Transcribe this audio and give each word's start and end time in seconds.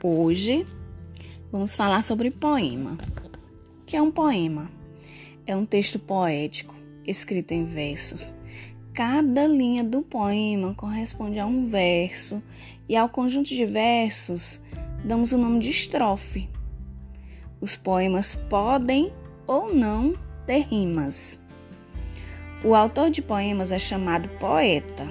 Hoje 0.00 0.64
vamos 1.50 1.74
falar 1.74 2.04
sobre 2.04 2.30
poema. 2.30 2.96
O 3.82 3.84
que 3.84 3.96
é 3.96 4.00
um 4.00 4.12
poema? 4.12 4.70
É 5.44 5.56
um 5.56 5.66
texto 5.66 5.98
poético 5.98 6.72
escrito 7.04 7.50
em 7.50 7.64
versos. 7.64 8.32
Cada 8.94 9.44
linha 9.48 9.82
do 9.82 10.02
poema 10.02 10.72
corresponde 10.72 11.40
a 11.40 11.46
um 11.46 11.66
verso 11.66 12.40
e 12.88 12.96
ao 12.96 13.08
conjunto 13.08 13.48
de 13.48 13.66
versos 13.66 14.60
damos 15.04 15.32
o 15.32 15.38
nome 15.38 15.58
de 15.58 15.70
estrofe. 15.70 16.48
Os 17.60 17.76
poemas 17.76 18.36
podem 18.36 19.12
ou 19.48 19.74
não 19.74 20.14
ter 20.46 20.60
rimas. 20.60 21.42
O 22.62 22.72
autor 22.72 23.10
de 23.10 23.20
poemas 23.20 23.72
é 23.72 23.80
chamado 23.80 24.28
poeta. 24.38 25.10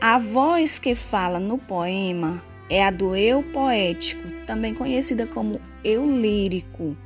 A 0.00 0.18
voz 0.18 0.78
que 0.78 0.94
fala 0.94 1.38
no 1.38 1.58
poema 1.58 2.42
é 2.72 2.82
a 2.82 2.90
do 2.90 3.14
eu 3.14 3.42
poético, 3.42 4.26
também 4.46 4.72
conhecida 4.72 5.26
como 5.26 5.60
eu 5.84 6.06
lírico. 6.06 6.96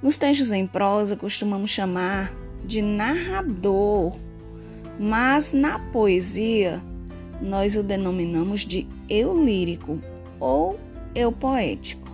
Nos 0.00 0.16
textos 0.16 0.52
em 0.52 0.68
prosa 0.68 1.16
costumamos 1.16 1.70
chamar 1.70 2.32
de 2.64 2.80
narrador, 2.80 4.16
mas 4.96 5.52
na 5.52 5.80
poesia 5.80 6.80
nós 7.42 7.74
o 7.74 7.82
denominamos 7.82 8.60
de 8.60 8.86
eu 9.08 9.44
lírico 9.44 9.98
ou 10.38 10.78
eu 11.12 11.32
poético. 11.32 12.08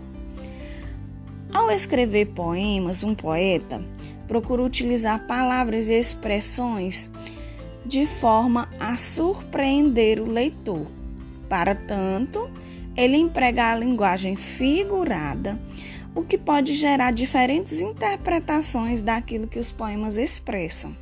Ao 1.53 1.71
escrever 1.71 2.29
poemas, 2.29 3.05
um 3.05 3.15
poeta 3.15 3.85
procura 4.27 4.63
utilizar 4.63 5.27
palavras 5.27 5.91
e 5.91 5.99
expressões 5.99 7.11
de 7.85 8.07
forma 8.07 8.71
a 8.79 8.97
surpreender 8.97 10.19
o 10.19 10.33
leitor. 10.33 10.87
Para 11.47 11.75
tanto, 11.75 12.49
ele 12.97 13.17
emprega 13.17 13.71
a 13.71 13.77
linguagem 13.77 14.37
figurada, 14.37 15.59
o 16.15 16.23
que 16.23 16.37
pode 16.37 16.75
gerar 16.75 17.13
diferentes 17.13 17.81
interpretações 17.81 19.03
daquilo 19.03 19.47
que 19.47 19.59
os 19.59 19.71
poemas 19.71 20.17
expressam. 20.17 20.97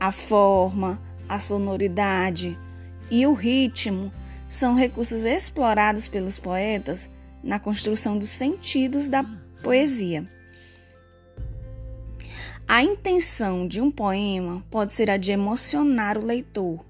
A 0.00 0.10
forma, 0.10 1.00
a 1.28 1.38
sonoridade 1.40 2.58
e 3.10 3.26
o 3.26 3.34
ritmo 3.34 4.12
são 4.48 4.74
recursos 4.74 5.24
explorados 5.24 6.08
pelos 6.08 6.38
poetas 6.38 7.10
na 7.42 7.58
construção 7.58 8.18
dos 8.18 8.28
sentidos 8.28 9.08
da 9.08 9.24
poesia. 9.62 10.26
A 12.68 12.82
intenção 12.82 13.68
de 13.68 13.80
um 13.80 13.90
poema 13.90 14.64
pode 14.70 14.90
ser 14.90 15.08
a 15.08 15.16
de 15.16 15.30
emocionar 15.30 16.18
o 16.18 16.24
leitor, 16.24 16.84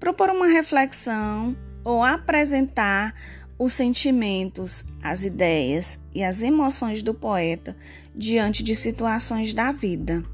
propor 0.00 0.30
uma 0.30 0.46
reflexão 0.46 1.56
ou 1.84 2.02
apresentar 2.02 3.14
os 3.58 3.72
sentimentos, 3.72 4.84
as 5.02 5.24
ideias 5.24 5.98
e 6.14 6.22
as 6.22 6.42
emoções 6.42 7.02
do 7.02 7.12
poeta 7.12 7.76
diante 8.14 8.62
de 8.62 8.76
situações 8.76 9.52
da 9.52 9.72
vida. 9.72 10.24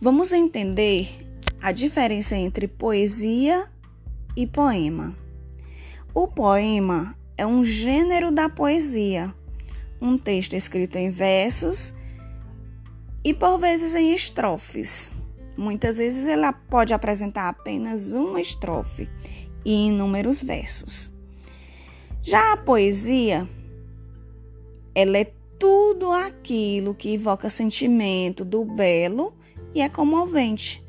Vamos 0.00 0.32
entender 0.32 1.26
a 1.60 1.72
diferença 1.72 2.36
entre 2.36 2.68
poesia 2.68 3.68
e 4.36 4.46
poema. 4.46 5.16
O 6.14 6.28
poema 6.28 7.16
é 7.36 7.46
um 7.46 7.64
gênero 7.64 8.30
da 8.30 8.48
poesia, 8.48 9.34
um 10.00 10.18
texto 10.18 10.54
escrito 10.54 10.96
em 10.96 11.10
versos 11.10 11.92
e 13.24 13.32
por 13.32 13.58
vezes 13.58 13.94
em 13.94 14.12
estrofes. 14.12 15.10
Muitas 15.56 15.98
vezes 15.98 16.26
ela 16.26 16.52
pode 16.52 16.94
apresentar 16.94 17.48
apenas 17.48 18.12
uma 18.12 18.40
estrofe 18.40 19.08
e 19.64 19.72
inúmeros 19.86 20.42
versos. 20.42 21.10
Já 22.22 22.52
a 22.52 22.56
poesia, 22.56 23.48
ela 24.94 25.18
é 25.18 25.32
tudo 25.58 26.12
aquilo 26.12 26.94
que 26.94 27.14
evoca 27.14 27.50
sentimento 27.50 28.44
do 28.44 28.64
belo 28.64 29.34
e 29.74 29.80
é 29.80 29.88
comovente, 29.88 30.84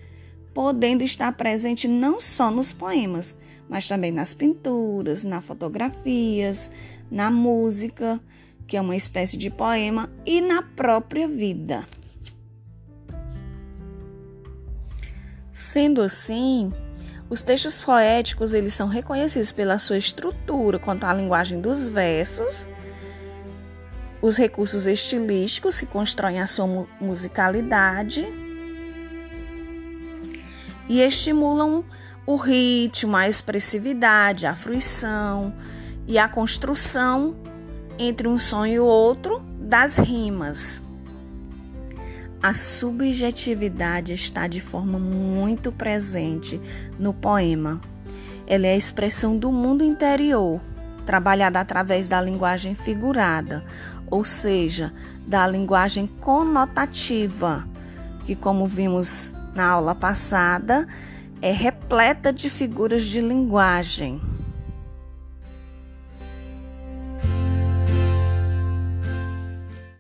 podendo 0.54 1.04
estar 1.04 1.32
presente 1.36 1.88
não 1.88 2.22
só 2.22 2.52
nos 2.52 2.72
poemas, 2.72 3.36
mas 3.68 3.88
também 3.88 4.12
nas 4.12 4.32
pinturas, 4.32 5.24
nas 5.24 5.44
fotografias, 5.44 6.72
na 7.10 7.32
música, 7.32 8.22
que 8.68 8.78
é 8.78 8.82
uma 8.82 8.96
espécie 8.96 9.36
de 9.36 9.50
poema, 9.50 10.12
e 10.24 10.40
na 10.40 10.62
própria 10.62 11.28
vida. 11.28 11.84
Sendo 15.52 16.00
assim, 16.02 16.72
os 17.34 17.42
textos 17.42 17.82
poéticos 17.82 18.54
eles 18.54 18.76
são 18.76 18.88
reconhecidos 18.88 19.52
pela 19.52 19.80
sua 19.80 19.98
estrutura 19.98 20.78
quanto 20.78 21.04
à 21.06 21.12
linguagem 21.12 21.60
dos 21.60 21.90
versos, 21.90 22.68
os 24.22 24.38
recursos 24.38 24.86
estilísticos 24.86 25.80
que 25.80 25.88
constroem 25.88 26.40
a 26.40 26.46
sua 26.46 26.88
musicalidade 27.02 28.24
e 30.88 31.02
estimulam 31.02 31.84
o 32.24 32.36
ritmo, 32.36 33.18
a 33.18 33.28
expressividade, 33.28 34.46
a 34.46 34.54
fruição 34.54 35.56
e 36.06 36.20
a 36.20 36.28
construção 36.28 37.36
entre 37.98 38.28
um 38.28 38.38
som 38.38 38.64
e 38.64 38.80
o 38.80 38.86
outro 38.86 39.40
das 39.58 39.98
rimas. 39.98 40.84
A 42.44 42.54
subjetividade 42.54 44.12
está 44.12 44.48
de 44.48 44.60
forma 44.60 45.00
muito 45.00 45.72
presente 45.72 46.60
no 47.00 47.14
poema. 47.14 47.80
Ela 48.46 48.68
é 48.68 48.74
a 48.74 48.76
expressão 48.76 49.38
do 49.38 49.50
mundo 49.50 49.82
interior, 49.82 50.60
trabalhada 51.06 51.62
através 51.62 52.06
da 52.10 52.20
linguagem 52.20 52.76
figurada, 52.76 53.64
ou 54.12 54.26
seja, 54.26 54.92
da 55.26 55.48
linguagem 55.48 56.06
conotativa, 56.06 57.66
que, 58.26 58.36
como 58.36 58.68
vimos 58.68 59.34
na 59.56 59.66
aula 59.66 59.96
passada, 59.96 60.86
é 61.42 61.54
repleta 61.54 62.34
de 62.34 62.50
figuras 62.50 63.06
de 63.06 63.22
linguagem. 63.22 64.20